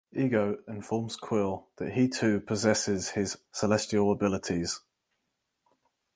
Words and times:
Ego 0.15 0.57
informs 0.67 1.15
Quill 1.15 1.67
that 1.75 1.91
he 1.91 2.07
too 2.07 2.39
possesses 2.39 3.09
his 3.09 3.37
Celestial 3.51 4.11
abilities. 4.11 4.79